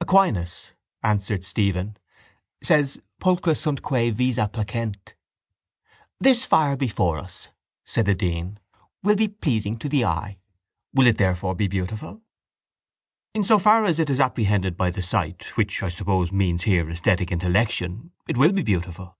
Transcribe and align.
—Aquinas, 0.00 0.70
answered 1.02 1.44
Stephen, 1.44 1.98
says 2.62 3.02
pulcra 3.20 3.54
sunt 3.54 3.82
quæ 3.82 4.10
visa 4.12 4.48
placent. 4.48 5.12
—This 6.18 6.46
fire 6.46 6.74
before 6.74 7.18
us, 7.18 7.50
said 7.84 8.06
the 8.06 8.14
dean, 8.14 8.58
will 9.02 9.14
be 9.14 9.28
pleasing 9.28 9.76
to 9.80 9.90
the 9.90 10.06
eye. 10.06 10.38
Will 10.94 11.06
it 11.06 11.18
therefore 11.18 11.54
be 11.54 11.68
beautiful? 11.68 12.22
—In 13.34 13.44
so 13.44 13.58
far 13.58 13.84
as 13.84 13.98
it 13.98 14.08
is 14.08 14.20
apprehended 14.20 14.78
by 14.78 14.88
the 14.90 15.02
sight, 15.02 15.54
which 15.58 15.82
I 15.82 15.90
suppose 15.90 16.32
means 16.32 16.62
here 16.62 16.88
esthetic 16.88 17.30
intellection, 17.30 18.10
it 18.26 18.38
will 18.38 18.52
be 18.52 18.62
beautiful. 18.62 19.18